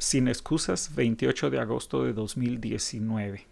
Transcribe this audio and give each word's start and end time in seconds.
Sin 0.00 0.28
excusas, 0.28 0.94
28 0.94 1.50
de 1.50 1.58
agosto 1.58 2.04
de 2.04 2.12
2019. 2.12 3.48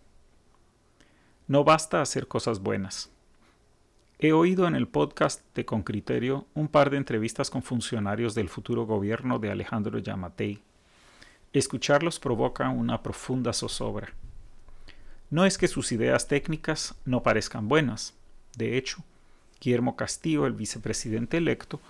No 1.48 1.64
basta 1.64 2.00
hacer 2.00 2.28
cosas 2.28 2.60
buenas. 2.60 3.10
He 4.20 4.32
oído 4.32 4.68
en 4.68 4.76
el 4.76 4.86
podcast 4.86 5.42
de 5.56 5.64
Con 5.64 5.82
Criterio 5.82 6.46
un 6.54 6.68
par 6.68 6.90
de 6.90 6.98
entrevistas 6.98 7.50
con 7.50 7.64
funcionarios 7.64 8.36
del 8.36 8.48
futuro 8.48 8.86
gobierno 8.86 9.40
de 9.40 9.50
Alejandro 9.50 9.98
Yamatei. 9.98 10.62
Escucharlos 11.52 12.20
provoca 12.20 12.68
una 12.68 13.02
profunda 13.02 13.52
zozobra. 13.52 14.14
No 15.30 15.46
es 15.46 15.58
que 15.58 15.66
sus 15.66 15.90
ideas 15.90 16.28
técnicas 16.28 16.94
no 17.04 17.24
parezcan 17.24 17.66
buenas. 17.66 18.14
De 18.56 18.78
hecho, 18.78 18.98
Guillermo 19.60 19.96
Castillo, 19.96 20.46
el 20.46 20.52
vicepresidente 20.52 21.38
electo, 21.38 21.80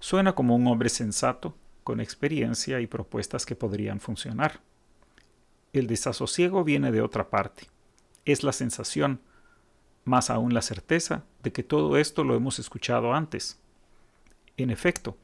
suena 0.00 0.32
como 0.32 0.56
un 0.56 0.66
hombre 0.66 0.88
sensato 0.88 1.54
con 1.90 1.98
experiencia 1.98 2.80
y 2.80 2.86
propuestas 2.86 3.44
que 3.44 3.56
podrían 3.56 3.98
funcionar. 3.98 4.60
El 5.72 5.88
desasosiego 5.88 6.62
viene 6.62 6.92
de 6.92 7.02
otra 7.02 7.30
parte. 7.30 7.66
Es 8.24 8.44
la 8.44 8.52
sensación, 8.52 9.20
más 10.04 10.30
aún 10.30 10.54
la 10.54 10.62
certeza, 10.62 11.24
de 11.42 11.50
que 11.50 11.64
todo 11.64 11.96
esto 11.96 12.22
lo 12.22 12.36
hemos 12.36 12.60
escuchado 12.60 13.12
antes. 13.12 13.58
En 14.56 14.70
efecto, 14.70 15.16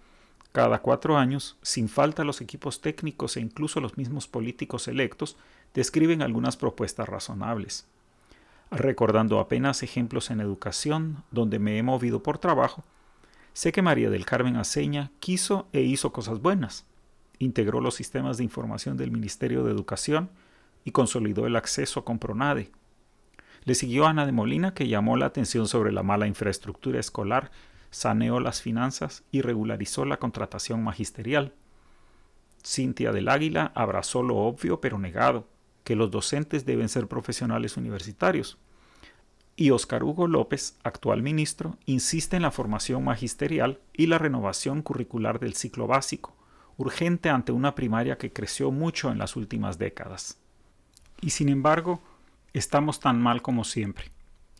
cada 0.50 0.82
cuatro 0.82 1.16
años, 1.16 1.56
sin 1.62 1.88
falta 1.88 2.24
los 2.24 2.40
equipos 2.40 2.80
técnicos 2.80 3.36
e 3.36 3.40
incluso 3.42 3.80
los 3.80 3.96
mismos 3.96 4.26
políticos 4.26 4.88
electos 4.88 5.36
describen 5.72 6.20
algunas 6.20 6.56
propuestas 6.56 7.08
razonables. 7.08 7.86
Recordando 8.72 9.38
apenas 9.38 9.84
ejemplos 9.84 10.32
en 10.32 10.40
educación, 10.40 11.22
donde 11.30 11.60
me 11.60 11.78
he 11.78 11.84
movido 11.84 12.24
por 12.24 12.38
trabajo, 12.38 12.82
Sé 13.56 13.72
que 13.72 13.80
María 13.80 14.10
del 14.10 14.26
Carmen 14.26 14.56
Aceña 14.56 15.12
quiso 15.18 15.66
e 15.72 15.80
hizo 15.80 16.12
cosas 16.12 16.42
buenas. 16.42 16.84
Integró 17.38 17.80
los 17.80 17.94
sistemas 17.94 18.36
de 18.36 18.44
información 18.44 18.98
del 18.98 19.10
Ministerio 19.10 19.64
de 19.64 19.72
Educación 19.72 20.28
y 20.84 20.90
consolidó 20.90 21.46
el 21.46 21.56
acceso 21.56 22.04
con 22.04 22.18
Pronade. 22.18 22.70
Le 23.64 23.74
siguió 23.74 24.06
Ana 24.06 24.26
de 24.26 24.32
Molina, 24.32 24.74
que 24.74 24.88
llamó 24.88 25.16
la 25.16 25.24
atención 25.24 25.68
sobre 25.68 25.90
la 25.90 26.02
mala 26.02 26.26
infraestructura 26.26 27.00
escolar, 27.00 27.50
saneó 27.90 28.40
las 28.40 28.60
finanzas 28.60 29.24
y 29.32 29.40
regularizó 29.40 30.04
la 30.04 30.18
contratación 30.18 30.84
magisterial. 30.84 31.54
Cintia 32.62 33.10
del 33.10 33.30
Águila 33.30 33.72
abrazó 33.74 34.22
lo 34.22 34.36
obvio 34.36 34.82
pero 34.82 34.98
negado, 34.98 35.48
que 35.82 35.96
los 35.96 36.10
docentes 36.10 36.66
deben 36.66 36.90
ser 36.90 37.06
profesionales 37.06 37.78
universitarios 37.78 38.58
y 39.56 39.70
Óscar 39.70 40.04
Hugo 40.04 40.28
López, 40.28 40.76
actual 40.84 41.22
ministro, 41.22 41.78
insiste 41.86 42.36
en 42.36 42.42
la 42.42 42.50
formación 42.50 43.02
magisterial 43.04 43.80
y 43.94 44.06
la 44.06 44.18
renovación 44.18 44.82
curricular 44.82 45.40
del 45.40 45.54
ciclo 45.54 45.86
básico, 45.86 46.36
urgente 46.76 47.30
ante 47.30 47.52
una 47.52 47.74
primaria 47.74 48.18
que 48.18 48.32
creció 48.32 48.70
mucho 48.70 49.10
en 49.10 49.18
las 49.18 49.34
últimas 49.34 49.78
décadas. 49.78 50.38
Y 51.22 51.30
sin 51.30 51.48
embargo, 51.48 52.02
estamos 52.52 53.00
tan 53.00 53.20
mal 53.20 53.40
como 53.40 53.64
siempre. 53.64 54.10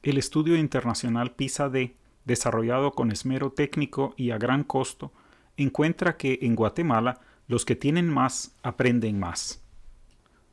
El 0.02 0.16
estudio 0.16 0.56
internacional 0.56 1.32
PISA-D, 1.32 1.94
desarrollado 2.24 2.92
con 2.92 3.12
esmero 3.12 3.50
técnico 3.50 4.14
y 4.16 4.30
a 4.30 4.38
gran 4.38 4.64
costo, 4.64 5.12
encuentra 5.58 6.16
que 6.16 6.38
en 6.42 6.54
Guatemala 6.54 7.20
los 7.48 7.66
que 7.66 7.76
tienen 7.76 8.08
más 8.08 8.56
aprenden 8.62 9.20
más. 9.20 9.62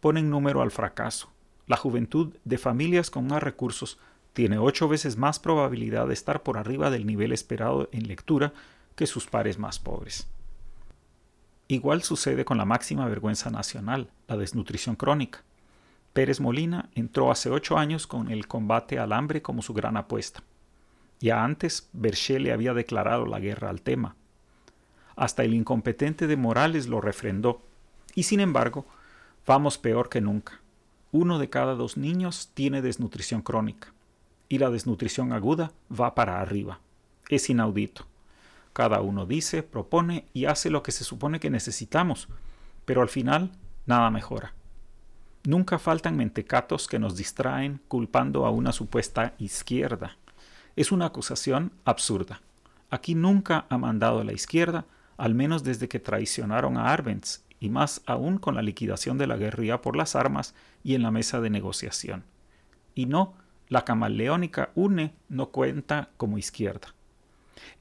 Ponen 0.02 0.30
número 0.30 0.61
al 0.61 0.72
fracaso. 0.72 1.30
La 1.66 1.78
juventud 1.78 2.35
de 2.44 2.57
familias 2.57 3.09
con 3.09 3.28
más 3.28 3.41
recursos 3.41 3.97
tiene 4.33 4.57
ocho 4.57 4.87
veces 4.87 5.15
más 5.15 5.39
probabilidad 5.39 6.07
de 6.07 6.13
estar 6.13 6.41
por 6.41 6.57
arriba 6.57 6.89
del 6.89 7.05
nivel 7.05 7.31
esperado 7.31 7.87
en 7.91 8.07
lectura 8.07 8.51
que 8.95 9.05
sus 9.07 9.27
pares 9.27 9.59
más 9.59 9.79
pobres. 9.79 10.27
Igual 11.67 12.03
sucede 12.03 12.43
con 12.43 12.57
la 12.57 12.65
máxima 12.65 13.07
vergüenza 13.07 13.49
nacional, 13.49 14.09
la 14.27 14.35
desnutrición 14.35 14.95
crónica. 14.95 15.43
Pérez 16.13 16.39
Molina 16.39 16.89
entró 16.93 17.31
hace 17.31 17.49
ocho 17.49 17.77
años 17.77 18.05
con 18.05 18.29
el 18.29 18.47
combate 18.47 18.99
al 18.99 19.13
hambre 19.13 19.41
como 19.41 19.61
su 19.61 19.73
gran 19.73 19.97
apuesta. 19.97 20.43
Ya 21.19 21.43
antes, 21.43 21.89
Berché 21.93 22.39
le 22.39 22.51
había 22.51 22.73
declarado 22.73 23.25
la 23.25 23.39
guerra 23.39 23.69
al 23.69 23.81
tema. 23.81 24.16
Hasta 25.16 25.43
el 25.43 25.53
incompetente 25.53 26.27
de 26.27 26.38
Morales 26.38 26.88
lo 26.88 27.01
refrendó. 27.01 27.61
Y 28.13 28.23
sin 28.23 28.39
embargo, 28.39 28.85
vamos 29.47 29.77
peor 29.77 30.09
que 30.09 30.22
nunca. 30.22 30.59
Uno 31.11 31.39
de 31.39 31.49
cada 31.49 31.75
dos 31.75 31.97
niños 31.97 32.51
tiene 32.53 32.81
desnutrición 32.81 33.41
crónica 33.41 33.93
y 34.49 34.57
la 34.57 34.69
desnutrición 34.69 35.33
aguda 35.33 35.71
va 35.91 36.15
para 36.15 36.39
arriba. 36.39 36.79
Es 37.29 37.49
inaudito. 37.49 38.05
Cada 38.73 39.01
uno 39.01 39.25
dice, 39.25 39.63
propone 39.63 40.25
y 40.33 40.45
hace 40.45 40.69
lo 40.69 40.83
que 40.83 40.91
se 40.91 41.03
supone 41.03 41.39
que 41.39 41.49
necesitamos, 41.49 42.27
pero 42.85 43.01
al 43.01 43.09
final 43.09 43.51
nada 43.85 44.09
mejora. 44.09 44.53
Nunca 45.45 45.77
faltan 45.77 46.15
mentecatos 46.15 46.87
que 46.87 46.99
nos 46.99 47.17
distraen 47.17 47.81
culpando 47.87 48.45
a 48.45 48.49
una 48.49 48.71
supuesta 48.71 49.33
izquierda. 49.37 50.17
Es 50.75 50.91
una 50.91 51.05
acusación 51.05 51.71
absurda. 51.85 52.41
Aquí 52.89 53.13
nunca 53.13 53.65
ha 53.69 53.77
mandado 53.77 54.23
la 54.23 54.33
izquierda, 54.33 54.85
al 55.17 55.35
menos 55.35 55.63
desde 55.63 55.87
que 55.87 55.99
traicionaron 55.99 56.77
a 56.77 56.91
Arbenz, 56.91 57.43
y 57.59 57.69
más 57.69 58.01
aún 58.05 58.39
con 58.39 58.55
la 58.55 58.61
liquidación 58.61 59.17
de 59.17 59.27
la 59.27 59.37
guerrilla 59.37 59.81
por 59.81 59.95
las 59.95 60.15
armas 60.15 60.53
y 60.83 60.95
en 60.95 61.03
la 61.03 61.11
mesa 61.11 61.41
de 61.41 61.49
negociación. 61.49 62.23
Y 62.95 63.05
no 63.05 63.35
la 63.73 63.85
camaleónica 63.85 64.69
UNE 64.75 65.16
no 65.29 65.50
cuenta 65.50 66.11
como 66.17 66.38
izquierda. 66.38 66.94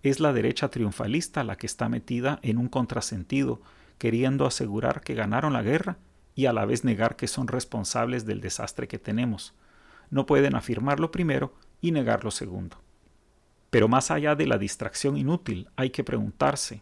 Es 0.03 0.21
la 0.21 0.33
derecha 0.33 0.71
triunfalista 0.71 1.45
la 1.45 1.57
que 1.57 1.67
está 1.67 1.91
metida 1.91 2.39
en 2.41 2.57
un 2.57 2.69
contrasentido, 2.69 3.61
queriendo 3.99 4.47
asegurar 4.47 5.03
que 5.03 5.13
ganaron 5.13 5.53
la 5.53 5.61
guerra 5.61 5.99
y 6.35 6.47
a 6.47 6.55
la 6.55 6.65
vez 6.65 6.83
negar 6.83 7.15
que 7.17 7.29
son 7.29 7.47
responsables 7.47 8.25
del 8.25 8.41
desastre 8.41 8.89
que 8.89 8.99
tenemos. 8.99 9.53
No 10.09 10.25
pueden 10.25 10.55
afirmar 10.55 10.99
lo 10.99 11.11
primero 11.11 11.53
y 11.83 11.93
negar 11.93 12.25
lo 12.25 12.31
segundo. 12.31 12.79
Pero 13.69 13.87
más 13.87 14.11
allá 14.11 14.35
de 14.35 14.47
la 14.47 14.57
distracción 14.57 15.19
inútil, 15.19 15.69
hay 15.77 15.91
que 15.91 16.05
preguntarse, 16.05 16.81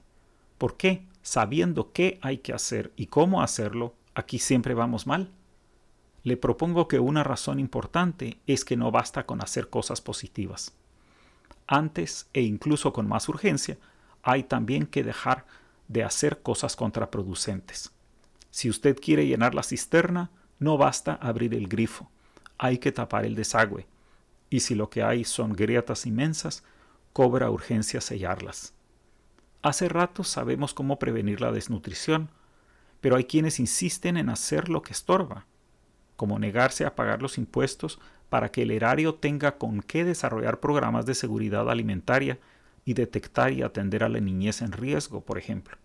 ¿por 0.57 0.77
qué, 0.77 1.05
sabiendo 1.23 1.91
qué 1.91 2.21
hay 2.23 2.39
que 2.39 2.53
hacer 2.53 2.93
y 2.95 3.07
cómo 3.07 3.43
hacerlo, 3.43 3.97
aquí 4.15 4.39
siempre 4.39 4.75
vamos 4.75 5.09
mal? 5.09 5.33
Le 6.23 6.37
propongo 6.37 6.87
que 6.87 6.99
una 6.99 7.25
razón 7.25 7.59
importante 7.59 8.39
es 8.47 8.65
que 8.65 8.77
no 8.77 8.91
basta 8.91 9.25
con 9.25 9.41
hacer 9.41 9.71
cosas 9.71 10.01
positivas. 10.01 10.75
Antes, 11.67 12.29
e 12.33 12.43
incluso 12.43 12.93
con 12.93 13.09
más 13.09 13.29
urgencia, 13.29 13.79
hay 14.23 14.43
también 14.43 14.87
que 14.87 15.03
dejar 15.03 15.47
de 15.89 16.05
hacer 16.05 16.43
cosas 16.43 16.77
contraproducentes. 16.77 17.93
Si 18.51 18.69
usted 18.69 18.99
quiere 19.01 19.27
llenar 19.27 19.55
la 19.55 19.63
cisterna, 19.63 20.31
no 20.59 20.77
basta 20.77 21.15
abrir 21.15 21.55
el 21.55 21.69
grifo, 21.69 22.11
hay 22.59 22.79
que 22.79 22.93
tapar 22.93 23.25
el 23.25 23.35
desagüe, 23.35 23.87
y 24.51 24.61
si 24.61 24.75
lo 24.75 24.91
que 24.91 25.03
hay 25.03 25.25
son 25.25 25.53
grietas 25.53 26.05
inmensas, 26.05 26.65
cobra 27.13 27.51
urgencia 27.51 28.01
sellarlas. 28.01 28.75
Hace 29.63 29.89
rato 29.89 30.25
sabemos 30.25 30.75
cómo 30.75 30.99
prevenir 30.99 31.41
la 31.41 31.53
desnutrición, 31.53 32.31
pero 33.01 33.17
hay 33.17 33.25
quienes 33.25 33.59
insisten 33.59 34.17
en 34.17 34.29
hacer 34.29 34.69
lo 34.69 34.83
que 34.83 34.93
estorba 34.93 35.47
como 36.21 36.39
negarse 36.39 36.85
a 36.85 36.95
pagar 36.95 37.23
los 37.23 37.39
impuestos 37.39 37.99
para 38.29 38.51
que 38.53 38.61
el 38.61 38.73
erario 38.73 39.15
tenga 39.15 39.57
con 39.57 39.81
qué 39.81 40.05
desarrollar 40.05 40.61
programas 40.61 41.07
de 41.07 41.15
seguridad 41.15 41.71
alimentaria 41.71 42.39
y 42.85 42.93
detectar 42.93 43.53
y 43.53 43.63
atender 43.63 44.05
a 44.05 44.11
la 44.11 44.21
niñez 44.21 44.61
en 44.61 44.73
riesgo, 44.73 45.23
por 45.23 45.39
ejemplo. 45.39 45.79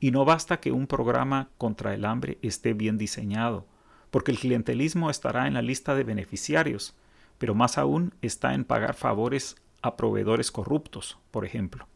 Y 0.00 0.10
no 0.10 0.24
basta 0.24 0.58
que 0.58 0.72
un 0.72 0.86
programa 0.86 1.50
contra 1.58 1.92
el 1.92 2.06
hambre 2.06 2.38
esté 2.40 2.72
bien 2.72 2.96
diseñado, 2.96 3.66
porque 4.10 4.30
el 4.30 4.38
clientelismo 4.38 5.10
estará 5.10 5.46
en 5.46 5.52
la 5.52 5.60
lista 5.60 5.94
de 5.94 6.04
beneficiarios, 6.04 6.94
pero 7.36 7.54
más 7.54 7.76
aún 7.76 8.14
está 8.22 8.54
en 8.54 8.64
pagar 8.64 8.94
favores 8.94 9.56
a 9.82 9.98
proveedores 9.98 10.50
corruptos, 10.50 11.18
por 11.30 11.44
ejemplo. 11.44 11.88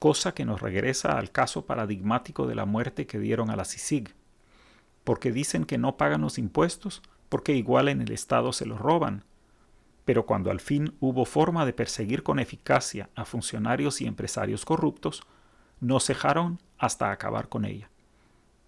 Cosa 0.00 0.34
que 0.34 0.44
nos 0.44 0.60
regresa 0.60 1.20
al 1.20 1.30
caso 1.30 1.66
paradigmático 1.66 2.48
de 2.48 2.56
la 2.56 2.64
muerte 2.64 3.06
que 3.06 3.20
dieron 3.20 3.48
a 3.50 3.54
la 3.54 3.64
CICIG 3.64 4.12
porque 5.04 5.32
dicen 5.32 5.66
que 5.66 5.78
no 5.78 5.96
pagan 5.96 6.22
los 6.22 6.38
impuestos, 6.38 7.02
porque 7.28 7.54
igual 7.54 7.88
en 7.88 8.00
el 8.00 8.10
Estado 8.10 8.52
se 8.52 8.66
los 8.66 8.80
roban. 8.80 9.24
Pero 10.04 10.26
cuando 10.26 10.50
al 10.50 10.60
fin 10.60 10.94
hubo 11.00 11.24
forma 11.24 11.64
de 11.64 11.72
perseguir 11.72 12.22
con 12.22 12.38
eficacia 12.38 13.08
a 13.14 13.24
funcionarios 13.24 14.00
y 14.00 14.06
empresarios 14.06 14.64
corruptos, 14.64 15.22
no 15.80 16.00
cejaron 16.00 16.58
hasta 16.78 17.10
acabar 17.10 17.48
con 17.48 17.64
ella. 17.64 17.90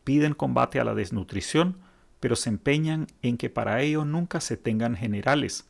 Piden 0.04 0.34
combate 0.34 0.78
a 0.78 0.84
la 0.84 0.94
desnutrición, 0.94 1.78
pero 2.20 2.36
se 2.36 2.50
empeñan 2.50 3.06
en 3.22 3.36
que 3.38 3.50
para 3.50 3.80
ello 3.82 4.04
nunca 4.04 4.40
se 4.40 4.56
tengan 4.56 4.94
generales, 4.94 5.66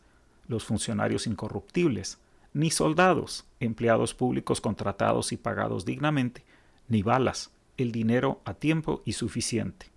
los 0.46 0.64
funcionarios 0.64 1.26
incorruptibles, 1.26 2.19
ni 2.52 2.70
soldados, 2.70 3.44
empleados 3.61 4.14
públicos 4.14 4.61
contratados 4.61 5.32
y 5.32 5.37
pagados 5.37 5.85
dignamente, 5.85 6.44
ni 6.88 7.02
balas, 7.02 7.50
el 7.76 7.93
dinero 7.93 8.40
a 8.44 8.55
tiempo 8.55 9.02
y 9.05 9.12
suficiente 9.12 9.95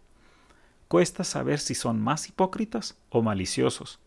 cuesta 0.90 1.24
saber 1.24 1.60
si 1.60 1.76
son 1.76 2.02
más 2.02 2.28
hipócritas 2.28 2.98
o 3.10 3.22
maliciosos, 3.22 4.00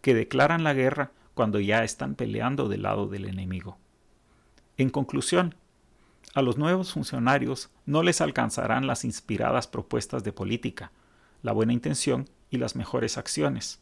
que 0.00 0.14
declaran 0.14 0.64
la 0.64 0.72
guerra 0.72 1.10
cuando 1.34 1.60
ya 1.60 1.84
están 1.84 2.14
peleando 2.14 2.68
del 2.68 2.82
lado 2.82 3.08
del 3.08 3.26
enemigo. 3.26 3.76
En 4.78 4.88
conclusión, 4.88 5.54
A 6.34 6.42
los 6.42 6.58
nuevos 6.58 6.92
funcionarios 6.92 7.70
no 7.86 8.02
les 8.02 8.20
alcanzarán 8.20 8.86
las 8.86 9.04
inspiradas 9.04 9.66
propuestas 9.66 10.24
de 10.24 10.32
política, 10.32 10.92
la 11.42 11.52
buena 11.52 11.72
intención 11.72 12.28
y 12.50 12.58
las 12.58 12.76
mejores 12.76 13.16
acciones. 13.18 13.80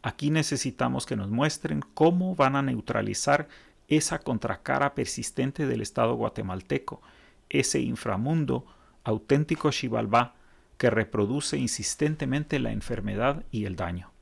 Aquí 0.00 0.30
necesitamos 0.30 1.04
que 1.04 1.16
nos 1.16 1.30
muestren 1.30 1.80
cómo 1.94 2.36
van 2.36 2.56
a 2.56 2.62
neutralizar 2.62 3.48
esa 3.88 4.20
contracara 4.20 4.94
persistente 4.94 5.66
del 5.66 5.82
Estado 5.82 6.14
guatemalteco, 6.14 7.02
ese 7.50 7.80
inframundo 7.80 8.64
auténtico 9.02 9.72
Xibalbá 9.72 10.34
que 10.76 10.90
reproduce 10.90 11.58
insistentemente 11.58 12.58
la 12.58 12.72
enfermedad 12.72 13.44
y 13.50 13.64
el 13.66 13.76
daño. 13.76 14.13